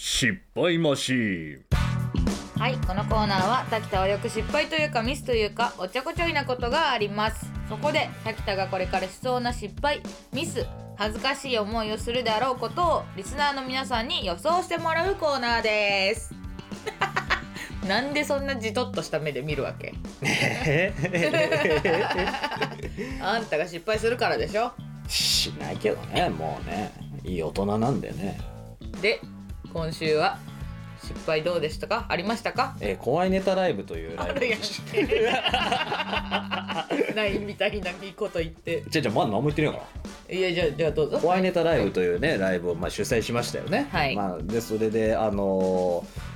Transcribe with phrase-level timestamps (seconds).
[0.00, 1.64] 失敗マシーン。
[2.56, 7.50] はいこのコーナーは滝田はよく失敗というかミスというかおっちょこちょいなことがあります。
[7.68, 10.00] そこで滝田がこれからしそうな失敗
[10.32, 10.64] ミス
[10.96, 16.32] 恥ずかしい思いをするであろうことをリスナーの皆さんに予想してもらうコーナーです。
[17.88, 19.94] なんでそんなじとっとした目で見るわけ？
[23.20, 24.70] あんたが失敗するからでしょ？
[25.08, 26.92] しないけどねもうね。
[27.24, 28.38] いい大人なんでね。
[29.02, 29.20] で
[29.78, 30.38] 今週は
[31.00, 32.06] 失敗どうでしたか？
[32.08, 32.76] ありましたか？
[32.80, 34.60] えー怖いネタライブというライブあるやん。
[37.06, 38.82] けないみたいないいこと言って。
[38.88, 40.36] じゃじゃまだ何も言ってねえから。
[40.36, 41.18] いやじゃあじゃあどうぞ。
[41.20, 43.86] 怖いネタライブというねライブをまあ主催しましたよね。
[43.92, 44.16] はい。
[44.16, 46.28] まあ、でそれであのー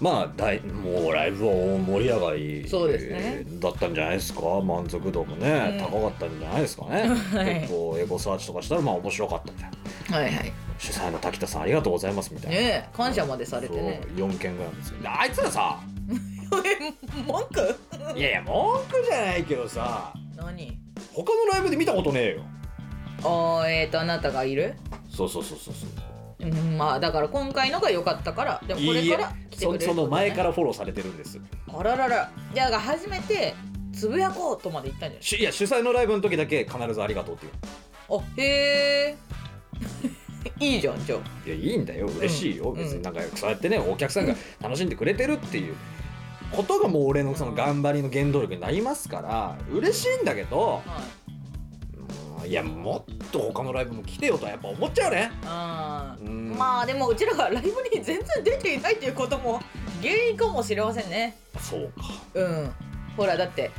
[0.00, 3.44] まあ大もうライブは大盛り上がりそうですね。
[3.60, 4.40] だったんじゃないですか？
[4.60, 5.84] 満足度もね、うん。
[5.86, 7.54] 高かったんじゃないですかね、 はい。
[7.60, 9.70] 結構エゴサーチとかしたらまあ面白かったみたい
[10.10, 10.16] な。
[10.18, 10.51] はいはい
[10.82, 14.00] 主催の滝田さんありがとうございますみたいな、ねえ感謝までされてね。
[14.16, 15.00] そう4件ぐらいですよ。
[15.00, 15.78] であいつらさ
[17.26, 18.18] 文句？
[18.18, 20.76] いやいや文句じゃないけどさ何？
[21.12, 22.42] 他のライブで見たことねえよ。
[23.22, 24.74] あーえーとあなたがいる？
[25.08, 25.90] そうそうそうそうそう。
[26.44, 31.38] うんまあだから今回のが良かったからでもこれから来てくれるそその前かららフォローされてるんです。
[31.72, 32.32] あららら。
[32.52, 33.54] じゃあ初めて
[33.94, 35.22] つぶやこうとまで言ったんじゃない？
[35.22, 37.46] しいや主催のライブの時だけ必ずありがとうって
[38.08, 38.20] 言う。
[38.20, 38.44] あへ
[39.10, 39.16] え
[40.60, 41.48] いいじゃんじゃあ。
[41.48, 42.06] いやいいんだよ。
[42.06, 42.76] 嬉しいよ、うん。
[42.78, 45.74] 別になんかそうやってねお客さんが楽しんでくれてるっていう。
[46.52, 50.80] ことがもう俺のその頑張りの原動力になりますから嬉しいんだけど、はい。
[51.26, 51.32] うん
[52.44, 55.30] いやもっと他のライブも来てよとはやっぱ思っちゃうね。
[55.46, 56.50] あーうん。
[56.58, 59.60] まあでもうちらがライブに全然出ていないっていうことも
[60.02, 61.36] 原因かもしれませんね。
[61.60, 62.08] そうか。
[62.34, 62.72] うん。
[63.16, 63.70] ほらだって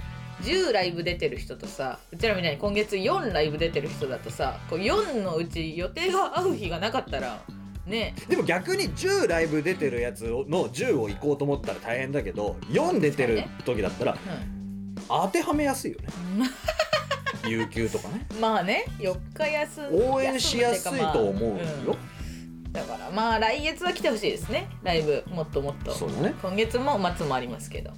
[0.44, 7.42] 10ライブ出てる人とさうちらみたいに今月4ライブ出てる人だとさこう4のうち予定が合う日がなかったら
[7.86, 8.16] ね。
[8.30, 14.96] でも逆に10ライブ出てるやつの10を行こうと思ったら大変だけど4出てる時だったらうん。
[15.08, 16.08] 当てはめやすいよね。
[17.48, 18.26] 有給とかね。
[18.40, 21.64] まあね4日休応援しやすいと思うよ、
[22.66, 22.72] うん。
[22.72, 24.70] だからまあ来月は来てほしいですね。
[24.82, 25.94] ライブもっともっと。
[25.94, 26.36] そうだね。
[26.42, 27.92] 今月も末もありますけど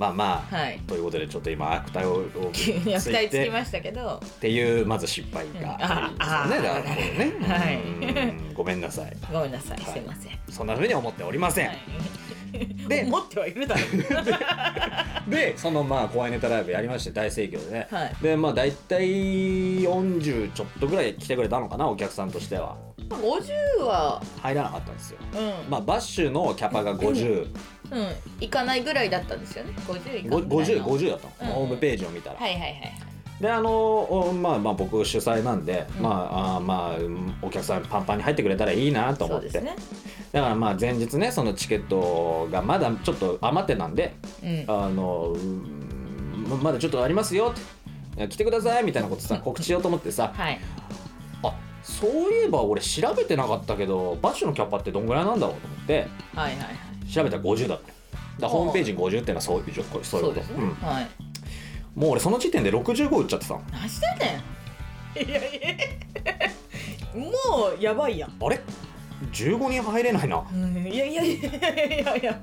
[0.00, 0.80] まあまあ、はい。
[0.86, 4.18] ということでちょっと今悪態をを急に悪態つてきましたけど。
[4.24, 6.56] っていうまず失敗があるんですよね。
[6.56, 6.62] うん。
[6.62, 7.46] だからこれね。
[7.46, 8.54] はいうん。
[8.56, 9.14] ごめんなさい。
[9.30, 9.92] ごめんなさい、はい。
[9.92, 11.68] すいません、そんな風には思っておりません。
[11.68, 11.78] はい、
[12.88, 13.82] で思ってはいるだろ
[15.28, 15.28] う。
[15.30, 17.86] で、そのまあ怖いネタライブやりまして大盛況でね。
[17.90, 18.16] はい。
[18.22, 19.06] でまあ大体
[19.80, 22.74] 40ちょっとぐらい来てくれたのかなお客さんとしては。
[23.10, 24.22] 50は。
[24.40, 25.18] 入らなかったんですよ。
[25.34, 27.48] うん、まあバッシュのキャパが50、
[27.90, 28.06] うん、
[28.40, 29.72] 行かないぐらいだったんですよね。
[29.86, 31.54] 50行かごんぐらい50の50だったの、うん。
[31.56, 32.36] ホームページを見たら。
[32.36, 36.02] はいはいはいであのおまあまあ僕主催なんで、うん。
[36.02, 39.74] まああーまあうんお客さんパンパンに入ってくれたらいいなと思って、ね。
[40.30, 44.64] だからまあ前日ねそのチケットがまだちょっと余ってたんでうん。
[44.68, 50.60] あのうんまだちょっとありますよって来てくださいみたいなことさ告知しようと思ってさはい。
[51.42, 56.08] あそういえば俺調べてなかったけどバッシュのキャパってどんぐらいなんだろうと思って。
[56.34, 57.92] はいはいはい調べたら50だった
[58.40, 60.04] だホームページに50っていうのはそういうそういうこと。
[60.04, 60.74] そうですね、うん。
[60.74, 61.08] はい。
[61.94, 63.62] もう俺その時点で65売っちゃってたの。
[63.72, 64.42] 何してんね
[65.16, 65.60] んいやい
[67.14, 67.20] や。
[67.20, 68.60] もうやばいやん、あれ
[69.32, 70.42] ？15人入れないな。
[70.52, 72.40] うん、いやいやいやいやいやいや、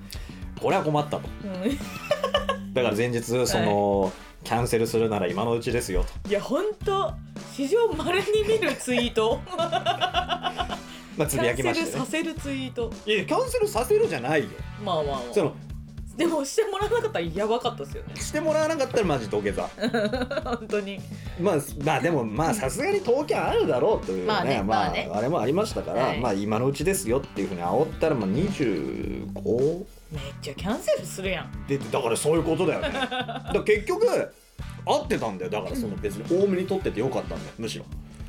[0.62, 1.22] これは困ったと。
[1.44, 4.12] うん、だから前日その、
[4.44, 6.30] キャンセルするなら今のうちですよと。
[6.30, 7.14] いやほんと
[7.54, 9.42] 史上まれに見るツイート
[11.18, 12.92] まあつぶやキャンセルきましたねさせるツイート。
[13.06, 14.50] いやキャンセルさせるじゃないよ。
[14.84, 15.22] まあまあまあ。
[15.34, 15.56] その
[16.18, 18.16] でもしてもらわなかったらやばかったですよね。
[18.16, 19.70] してもらわなかったらマジ土下座。
[20.44, 21.00] 本当に。
[21.40, 26.20] まあまあでもまあさすがに東京あるだろうというねまあねまあねあれもありましたから、はい。
[26.20, 31.68] まあ今のうちですよっていうふうに煽ったらまあ25めっちゃキャンセルするやん。
[31.68, 32.90] でだからそういうことだよね。
[33.54, 34.08] だ結局
[34.86, 35.52] 合ってたんだよ。
[35.52, 37.86] だからその別に多めに取っててよかったんだよむしろ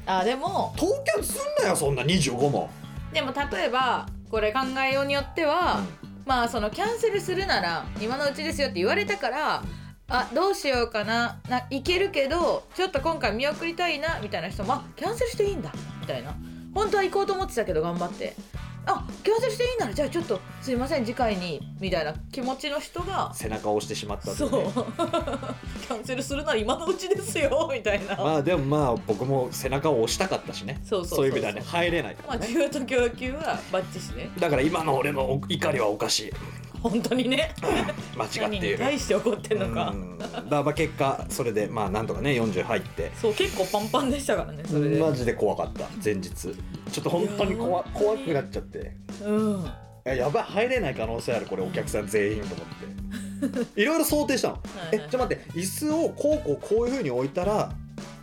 [0.08, 2.70] あでも東京すんなよそんな25も、
[3.12, 5.82] でも例えばこれ考えようによっては、
[6.24, 9.62] まあそのキャンセルするなら今のうちですよって言われたから、
[10.08, 15.70] あどうしようかなないけるけどちょっと今回見送りたいなみたいな人もあキャンセルしていいんだ
[16.00, 16.34] みたいな。
[16.74, 18.34] 本当は行こうと思ってたけど頑張って
[18.90, 30.80] あキャンセルしていいならじゃあちょっとすいません次回にみたいな気持ちの人が背中を押してしまったそうといねキャンセルするなら今のうちですよ みたいな、まあでもまあ僕も背中を押したかったしね。
[30.84, 31.26] そうそうそうそう。
[31.26, 34.30] いう意味ではね入れないかまあらね、需要と供給はバッチしね。
[34.38, 36.32] だから今の俺の怒りはおかしい
[36.82, 37.54] 本当にね。
[38.16, 38.78] 間違何にっている。
[38.78, 39.90] 対して怒ってんのか。
[39.90, 40.18] うん。
[40.18, 43.10] だまあ結果それでまあなんとかね40入って。
[43.20, 44.98] そう結構パンパンでしたからねそれで。
[44.98, 46.30] マジで怖かった前日。
[46.30, 46.52] ちょ
[47.00, 48.96] っと本当に怖怖くなっちゃって。
[49.24, 49.66] うん。
[50.04, 52.78] えやばい入れない可能性あるこれお客さん全員と思って。
[53.80, 54.54] いろいろ想定したの。
[54.54, 54.96] はいはい。
[54.96, 57.72] えちょっと待って椅子をこうこうこういうふうに置いたら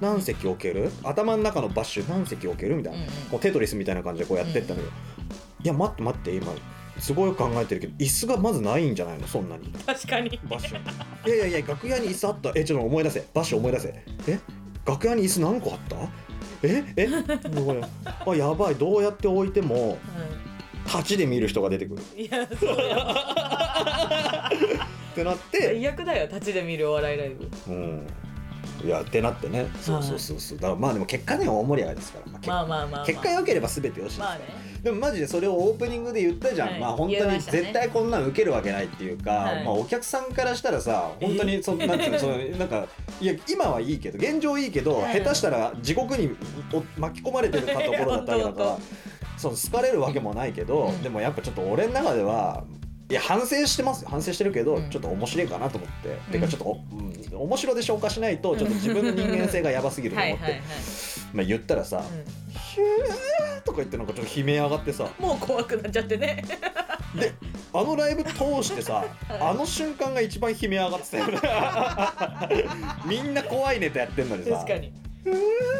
[0.01, 0.91] 何席置ける？
[1.03, 2.75] 頭の中のバッシュ何席置ける？
[2.75, 3.11] みたいな、うんうん。
[3.31, 4.93] こうテトリスみたいな感じでこうやってったんだけど、
[5.63, 6.53] いや待って待って今
[6.99, 9.27] すごい考えてるけど椅子がまずないんじゃないの？
[9.27, 9.67] そんなに。
[9.85, 10.39] 確かに。
[10.49, 10.79] バッシュ
[11.27, 12.51] いやいやいや楽屋に椅子あった？
[12.55, 13.27] えちょっと思い出せ。
[13.33, 14.03] バッシュ思い出せ。
[14.27, 14.39] え？
[14.85, 15.95] 楽屋に椅子何個あった？
[16.63, 16.83] え？
[16.95, 17.07] え？
[18.25, 18.75] あやばい。
[18.75, 19.97] どうやって置いても
[20.85, 22.01] 立ちで見る人が出てくる。
[22.15, 24.49] うんいやそうや。
[25.11, 25.57] ってなって。
[25.61, 27.49] 最悪だよ立ちで見るお笑いライブ。
[27.67, 28.07] うん
[28.83, 29.67] いやってなってね。
[29.81, 30.57] そうそうそうそう。
[30.57, 34.75] だからまあでも結果ね大盛り上がりですから、まあけまあまあまあ、まあ、結果良ければ全てよしですからまあね。
[34.83, 42.87] でもマジでそれをオープニングで言ったじゃん、はいまあ本当に絶対こんなん受けるわけないっていうか、はいまあお客さんからしたらさ本当にそなんていうのその なんか
[43.19, 46.35] いや今はいいけど現状いいけど、はい下手したら地獄に
[46.71, 48.77] お巻き込まれてるかところだったわけだか
[49.37, 51.03] その好かれるわけもないけど、うん。
[51.03, 52.63] でもやっぱちょっと俺の中では
[53.07, 54.09] いや反省してますよ。
[54.09, 54.89] 反省してるけど、うん。
[54.89, 56.31] ちょっと面白いかなと思って、ん。
[56.31, 60.61] てかちょっとお、うん面白で消化しないとちょっと自分の人間性がやばすぎると思って、
[61.33, 62.01] まあ言ったらさう
[62.57, 65.03] 「ヒュー」とか言ってなんかちょっと悲鳴上がってさ。
[65.03, 66.43] ん、もう怖くなっちゃってね。
[67.15, 67.33] で
[67.73, 71.39] あのライブ通してさあの瞬間が一番悲鳴上がってたよね。
[73.05, 74.51] みんな怖いネタやってんのにさ。
[74.51, 74.93] 確かに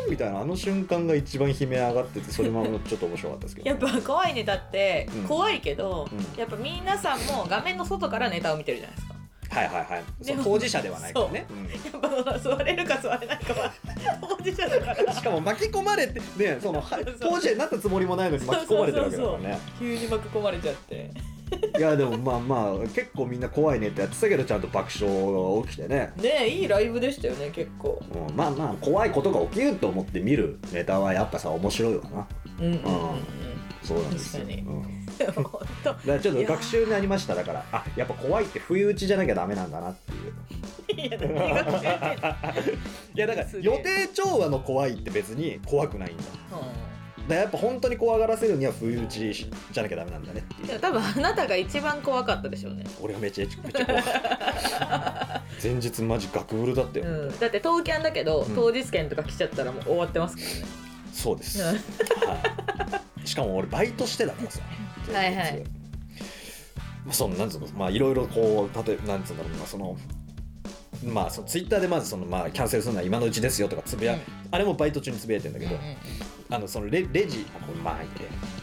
[0.10, 5.24] みたいなあの瞬間が一番悲鳴上がっててそれもちょっと面白かったですけど やっぱ怖いネタってうん。
[5.24, 6.40] 怖いけど、うん。
[6.40, 9.16] やっぱ皆さんも画面の外からネタを見てるじゃないですか。
[9.48, 10.04] はいはいはい
[10.44, 11.54] 当事者ではないからね、う。
[11.54, 11.64] ん。
[11.66, 13.72] やっぱ座れるか座れないかは
[14.38, 15.14] 当事者だから。
[15.14, 16.84] しかも巻き込まれてねその
[17.22, 19.60] 当事者になったつもりもないのに巻き込まれてるわけだからね。
[19.80, 21.12] 急に巻き込まれちゃって
[21.78, 26.14] いやでもまあまあ結構みんな怖いネタやってたけどちゃんと爆笑が起きてね。
[26.18, 28.02] ねえいいライブでしたよね結構。
[28.30, 32.28] うんまあまあ怖いことが起きると思って見るネタはやっぱさ面白いわな。
[32.60, 32.82] うんうんうん
[33.84, 34.46] そうなんですよ、
[35.20, 35.60] だか
[36.08, 37.64] らちょっと学習になりましただから。
[37.72, 41.08] あやっぱ怖いって不意打ちじゃなきゃダメなんだなっていう。
[41.08, 41.18] いや
[43.28, 46.24] だから予定調和の怖いって別に怖くないんだ。
[46.24, 46.66] だか
[47.34, 50.80] らやっぱ本当に怖がらせるには不意打ちじゃなきゃダメなんだねっていう。
[50.80, 58.56] 多分あなたが一番怖かったでしょうね、俺がめちゃめちゃ怖かった前日マジガクブルだったよ、うん、だって東キャンだけど、うん。
[58.56, 60.56] 当日券とか来ちゃったらもう終わってますからね。
[61.14, 61.68] そうです、うん。
[61.68, 61.74] は
[63.24, 64.62] い、しかも俺バイトしてたからさ。
[65.14, 65.64] はいはい。
[67.06, 69.96] まあそのなんつうのまあいろいろこう例えなんつうんだろうなその
[71.04, 74.22] まあそのツイッターでまずそのまあキャンセルするのは今のうちですよとかつぶや、うん。
[74.52, 75.76] あれもバイト中につぶやいてんだけど、
[76.50, 78.16] あのそのレレジあこれまあいいね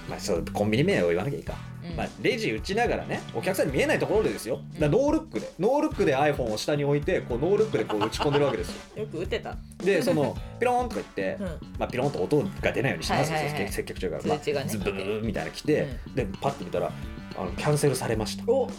[0.08, 1.96] まあそうコンビニ名を言わなきゃいいか、うん。
[1.96, 4.60] まあ、レジ打ちながらねお客さんに見えないところでですよ。
[4.78, 5.52] だノールックで。
[5.58, 9.02] ノールックで iPhone を下に置いてこうノールックでこう打ち込んでるわけですよ。
[9.02, 11.46] よく打てた、でそのピローンとか言って、うん。
[11.78, 13.30] まあ、ピロンと音が出ないようにします。
[13.30, 13.72] よ、はいはいはい。
[13.72, 16.92] 接客中から、まあ、ねズブブブみたいなの来て、でパッて見たら
[17.36, 18.44] あのキャンセルされました。
[18.50, 18.70] お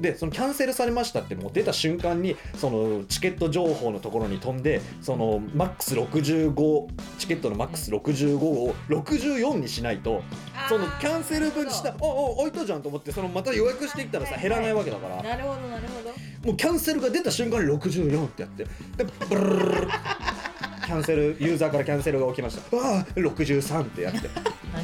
[0.00, 6.88] でそのキャンセルされましたってもう出た瞬間にそのチケット情報のところに飛んでそのマックス65
[7.18, 10.22] チケットのマックス65を64にしないと
[10.68, 15.22] そのキャンセル分したああ置いたじゃんと思ってそのまた予約していったらさ減らないわけだから。
[15.22, 16.10] なるほどなるほど。
[16.48, 18.70] もうキャンセルが出た瞬間に64ってやってで
[19.28, 19.88] ブルルルルル
[20.84, 24.28] キャンセルユーザーからキャンセルが起きましたああ63ってやって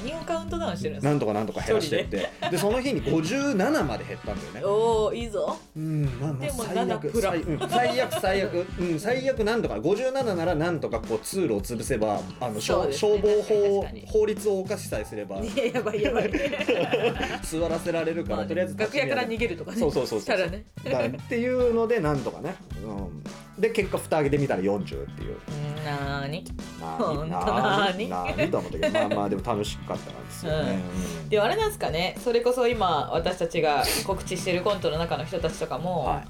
[0.05, 1.11] 何をカウントダウンしてるんですか？
[1.11, 2.29] なんとかなんとか減らしてって。
[2.51, 2.59] で？
[2.59, 4.65] その日に 57まで減ったんだよね。
[4.65, 5.57] おおいいぞ。
[5.77, 8.67] うんまあまあでも最7悪最,、うん、最悪最悪。
[8.79, 9.75] うん最悪なんとか。
[9.77, 12.87] 57ならなんとかこう通路を潰せばあの、消
[13.23, 15.39] 防法法律を犯しさえすれば。
[15.39, 16.31] いややばいやばい。
[17.43, 19.79] 座らせられるから、まあとりあえず楽屋から逃げるとかね。
[19.79, 20.21] そうそうそうそう。
[20.21, 20.65] したらね。
[20.85, 24.87] だっていうのでなんとかね、うん、で結果蓋開けてみたら40っ
[25.17, 25.37] ていう。
[25.65, 26.45] うんなーに？
[26.81, 28.09] なほんとななに？
[28.09, 30.81] なにと思ったけどまあまあでも楽しかったなんですよね、
[31.23, 31.29] うん。
[31.29, 32.17] でもあれなんですかね？
[32.23, 36.23] それこそ今私たちが告知してるコントの中の人たちとかも、は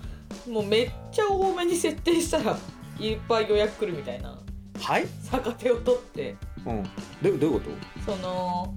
[0.46, 0.50] い。
[0.50, 2.56] もうめっちゃ多めに設定したら
[2.98, 4.38] いっぱい予約来るみたいな
[4.80, 6.36] はい、逆手を取って。
[6.66, 6.82] うん、
[7.22, 7.70] どどういうこ
[8.06, 8.74] その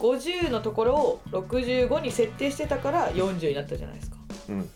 [0.00, 4.16] 50のところを65に設定してたから40になったじゃないですか。
[4.16, 4.70] とうん。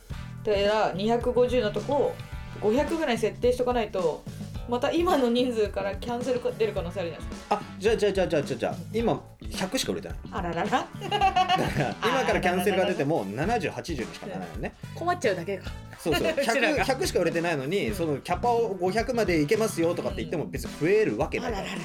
[0.44, 2.14] だから250のとこを
[2.60, 4.22] 500ぐらいに設定しとかないと
[4.70, 7.56] また今の人数からキャンセル出る可能性あるじゃないですか。
[7.56, 10.18] あじゃあじゃあじゃあじゃあじゃあ今100しか売れてない。
[10.30, 10.64] あららら。
[10.64, 14.74] だから今からキャンセルが出ても7080にしかならないよね。
[14.94, 15.70] 困っちゃうだけか。
[15.98, 16.28] そうそう。
[16.28, 21.64] うちら 100, が100しか売れてないのにそのキャパを500までいけますよとかって言っても別に増えるわけないから。
[21.64, 21.82] あららら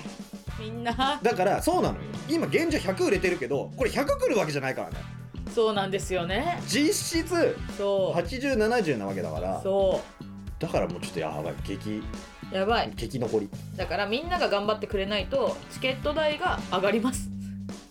[0.59, 1.19] みんな。
[1.21, 2.01] だからそうなのよ。
[2.29, 4.97] 今現状100売れてるけどこれ100来るわけじゃないからね。
[5.53, 6.61] そうなんですよね。
[6.67, 8.19] 実質そう。
[8.19, 9.61] 8070なわけだから。
[9.61, 10.01] そ
[10.57, 11.53] だからもうちょっとやばい。
[11.63, 12.03] 激う
[12.51, 12.91] やばい。
[12.95, 13.49] 激残り。
[13.75, 17.29] だからみんなが頑張ってくれないとチケット代が上がります。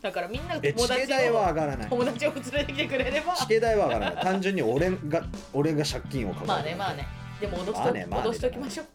[0.00, 1.88] だからみんなえ友達チケ代はを上がらない。
[1.88, 3.34] 友達を連れてきてくれれば。
[3.34, 4.23] チケ代は上がらない。
[4.25, 7.06] 単純に俺が俺が借金をかまかるあねまあね。
[7.40, 8.28] でも脅しと,、まあねまあね。
[8.28, 8.88] 脅しときましょう。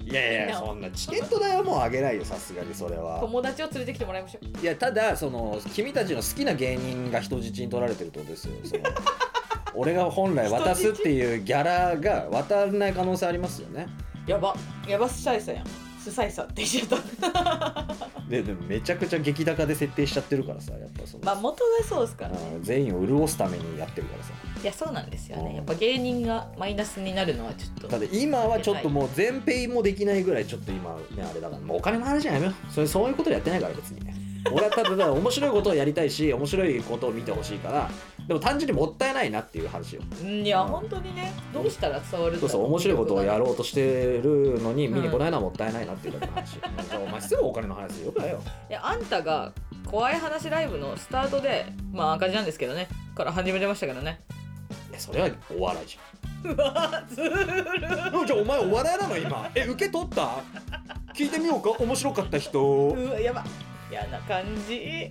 [0.00, 3.18] いやいやいやそんなチケット代はもう上げないよさすがにそれは。
[3.20, 4.58] 友達を連れてきてもらいましょう。
[4.62, 8.52] いやただその君たちの好きな芸人が人質に取られてるってことですよ。
[8.64, 8.82] その
[9.74, 13.86] 俺が本来渡すっていうギャラが渡らない可能性ありますよね
[14.26, 14.54] やば。
[14.88, 15.66] やばスサイサやん。
[16.00, 17.00] スサイサって言っちゃっ
[17.32, 17.86] た。
[18.28, 22.38] で でもめちゃくちゃ激高で設定しちゃってるからさやっぱその、まあ元がそうですからね。
[22.56, 24.32] うん全員を潤すためにやってるからさ。
[24.62, 25.44] いやそうなんですようん。
[25.46, 27.88] ねやっぱ芸人がマイナスになるのはちょっと。
[27.88, 31.62] ただ今はちょっともう全ペイもできないぐらいちょっと今ねあれだから。
[31.62, 32.72] もうお金の話はやめよう。
[32.72, 34.00] それそういうことやってないから別に
[34.52, 37.90] 俺はただ面白いことをやりたいし面白いことを見てほしいから
[38.26, 40.02] でも単純にもったいないなっていう話よ。
[40.20, 40.68] うんいや、うん。
[40.68, 41.32] 本当にね。
[41.54, 48.40] どうしたら伝わるそうそう面白いことをやうろうとしてるのに見に来ないのはもったいないなっていうだけの話、なんかお前すぐお金の話よくないよ。
[48.68, 49.52] いやあんたが
[49.86, 52.88] 怖い話ライブのスタートでまあ赤字なんですけどね。
[53.14, 54.20] から始めてましたけどね。
[54.90, 55.98] いやそれはお笑いじ
[56.44, 59.50] うわずるゃんじゃあお前お笑いなの今？
[59.54, 60.30] え受け取った？
[61.14, 61.70] 聞いてみようか。
[61.82, 62.60] 面白かった人。
[62.60, 63.44] うわやば。
[63.90, 65.10] 嫌な感じ。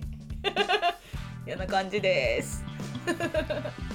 [1.46, 2.64] 嫌な感じです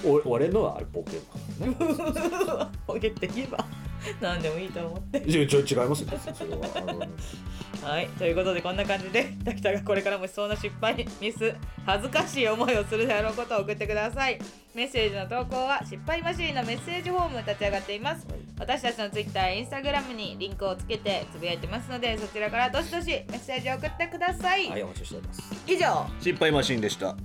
[0.05, 1.75] お俺のはあれボケね。
[2.87, 3.65] ポケって言えば
[4.19, 5.19] 何でもいいと思って。
[5.29, 6.09] いやちょ違いますよ。
[6.09, 6.99] はあの
[7.89, 14.39] はいということでこんな感じで滝田がこれからもしそうな失敗ミス恥ずかしい思いをするであろうことを送ってください。
[14.73, 18.25] メッセージの投稿は失敗マシーンのメッセージフォーム立ち上がっています。
[18.57, 25.41] 私たちの Twitter、Instagram にリンクをつけてつぶやいてますのでそちらからどしどしメッセージを送ってください、はいお待ちしております。
[25.67, 26.05] 以上。
[26.19, 27.15] 失敗マシーンでした